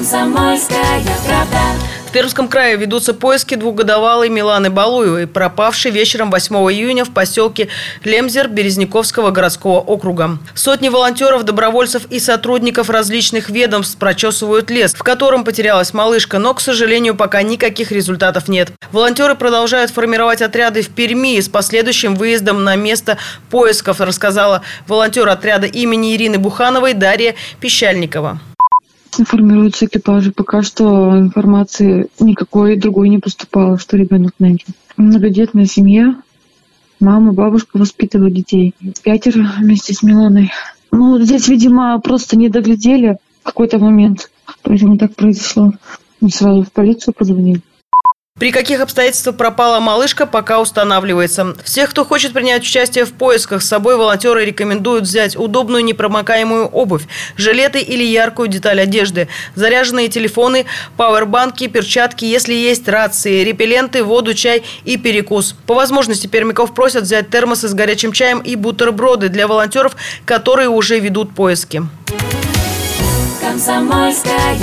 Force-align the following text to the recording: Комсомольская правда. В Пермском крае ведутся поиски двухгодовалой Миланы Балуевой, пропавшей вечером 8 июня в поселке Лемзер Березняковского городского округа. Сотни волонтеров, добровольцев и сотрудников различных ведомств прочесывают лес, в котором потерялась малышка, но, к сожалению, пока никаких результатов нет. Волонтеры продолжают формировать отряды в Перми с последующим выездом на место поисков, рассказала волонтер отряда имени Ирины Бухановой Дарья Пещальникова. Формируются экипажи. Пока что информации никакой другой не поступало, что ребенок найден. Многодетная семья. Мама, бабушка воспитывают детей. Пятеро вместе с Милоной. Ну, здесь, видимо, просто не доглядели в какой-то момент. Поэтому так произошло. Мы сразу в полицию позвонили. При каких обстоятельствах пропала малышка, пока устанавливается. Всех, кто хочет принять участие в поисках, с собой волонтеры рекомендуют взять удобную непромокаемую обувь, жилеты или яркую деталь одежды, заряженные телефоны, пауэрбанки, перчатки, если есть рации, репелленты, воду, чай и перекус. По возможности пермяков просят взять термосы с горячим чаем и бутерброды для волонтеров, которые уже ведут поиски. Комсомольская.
Комсомольская 0.00 1.02
правда. 1.26 1.58
В 2.08 2.12
Пермском 2.12 2.48
крае 2.48 2.78
ведутся 2.78 3.12
поиски 3.12 3.54
двухгодовалой 3.54 4.30
Миланы 4.30 4.70
Балуевой, 4.70 5.26
пропавшей 5.26 5.90
вечером 5.90 6.30
8 6.30 6.56
июня 6.72 7.04
в 7.04 7.10
поселке 7.10 7.68
Лемзер 8.04 8.48
Березняковского 8.48 9.30
городского 9.30 9.80
округа. 9.80 10.38
Сотни 10.54 10.88
волонтеров, 10.88 11.42
добровольцев 11.42 12.06
и 12.08 12.18
сотрудников 12.18 12.88
различных 12.88 13.50
ведомств 13.50 13.98
прочесывают 13.98 14.70
лес, 14.70 14.94
в 14.94 15.02
котором 15.02 15.44
потерялась 15.44 15.92
малышка, 15.92 16.38
но, 16.38 16.54
к 16.54 16.62
сожалению, 16.62 17.14
пока 17.14 17.42
никаких 17.42 17.92
результатов 17.92 18.48
нет. 18.48 18.72
Волонтеры 18.92 19.34
продолжают 19.34 19.90
формировать 19.90 20.40
отряды 20.40 20.80
в 20.80 20.88
Перми 20.88 21.38
с 21.38 21.50
последующим 21.50 22.16
выездом 22.16 22.64
на 22.64 22.74
место 22.74 23.18
поисков, 23.50 24.00
рассказала 24.00 24.62
волонтер 24.86 25.28
отряда 25.28 25.66
имени 25.66 26.16
Ирины 26.16 26.38
Бухановой 26.38 26.94
Дарья 26.94 27.34
Пещальникова. 27.60 28.40
Формируются 29.10 29.86
экипажи. 29.86 30.32
Пока 30.32 30.62
что 30.62 31.18
информации 31.18 32.08
никакой 32.18 32.76
другой 32.76 33.08
не 33.08 33.18
поступало, 33.18 33.78
что 33.78 33.96
ребенок 33.96 34.32
найден. 34.38 34.74
Многодетная 34.96 35.66
семья. 35.66 36.16
Мама, 37.00 37.32
бабушка 37.32 37.78
воспитывают 37.78 38.34
детей. 38.34 38.74
Пятеро 39.02 39.50
вместе 39.58 39.94
с 39.94 40.02
Милоной. 40.02 40.52
Ну, 40.92 41.18
здесь, 41.20 41.48
видимо, 41.48 41.98
просто 42.00 42.36
не 42.36 42.48
доглядели 42.48 43.18
в 43.40 43.44
какой-то 43.44 43.78
момент. 43.78 44.30
Поэтому 44.62 44.98
так 44.98 45.14
произошло. 45.14 45.72
Мы 46.20 46.30
сразу 46.30 46.62
в 46.62 46.72
полицию 46.72 47.14
позвонили. 47.16 47.62
При 48.40 48.52
каких 48.52 48.80
обстоятельствах 48.80 49.36
пропала 49.36 49.80
малышка, 49.80 50.24
пока 50.24 50.60
устанавливается. 50.62 51.54
Всех, 51.62 51.90
кто 51.90 52.06
хочет 52.06 52.32
принять 52.32 52.62
участие 52.62 53.04
в 53.04 53.12
поисках, 53.12 53.60
с 53.60 53.68
собой 53.68 53.98
волонтеры 53.98 54.46
рекомендуют 54.46 55.04
взять 55.04 55.36
удобную 55.36 55.84
непромокаемую 55.84 56.66
обувь, 56.68 57.02
жилеты 57.36 57.82
или 57.82 58.02
яркую 58.02 58.48
деталь 58.48 58.80
одежды, 58.80 59.28
заряженные 59.56 60.08
телефоны, 60.08 60.64
пауэрбанки, 60.96 61.66
перчатки, 61.66 62.24
если 62.24 62.54
есть 62.54 62.88
рации, 62.88 63.44
репелленты, 63.44 64.02
воду, 64.02 64.32
чай 64.32 64.62
и 64.86 64.96
перекус. 64.96 65.54
По 65.66 65.74
возможности 65.74 66.26
пермяков 66.26 66.72
просят 66.72 67.02
взять 67.02 67.28
термосы 67.28 67.68
с 67.68 67.74
горячим 67.74 68.12
чаем 68.12 68.38
и 68.38 68.56
бутерброды 68.56 69.28
для 69.28 69.46
волонтеров, 69.48 69.94
которые 70.24 70.70
уже 70.70 70.98
ведут 70.98 71.34
поиски. 71.34 71.82
Комсомольская. 73.42 74.56